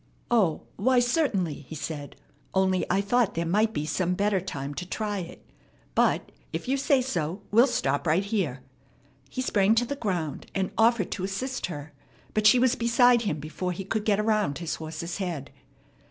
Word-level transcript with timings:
"O, 0.31 0.63
why, 0.77 0.99
certainly," 0.99 1.53
he 1.61 1.75
said, 1.75 2.15
"only 2.55 2.87
I 2.89 3.01
thought 3.01 3.35
there 3.35 3.45
might 3.45 3.71
be 3.71 3.85
some 3.85 4.15
better 4.15 4.41
time 4.41 4.73
to 4.73 4.83
try 4.87 5.19
it; 5.19 5.47
but, 5.93 6.31
if 6.51 6.67
you 6.67 6.75
say 6.75 7.03
so, 7.03 7.43
we'll 7.51 7.67
stop 7.67 8.07
right 8.07 8.23
here." 8.25 8.63
He 9.29 9.43
sprang 9.43 9.75
to 9.75 9.85
the 9.85 9.95
ground, 9.95 10.47
and 10.55 10.71
offered 10.75 11.11
to 11.11 11.23
assist 11.23 11.67
her; 11.67 11.93
but 12.33 12.47
she 12.47 12.57
was 12.57 12.73
beside 12.73 13.21
him 13.21 13.39
before 13.39 13.73
he 13.73 13.85
could 13.85 14.03
get 14.03 14.19
around 14.19 14.57
his 14.57 14.73
horse's 14.73 15.17
head. 15.17 15.51